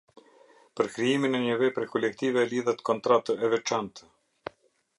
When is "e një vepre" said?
1.39-1.85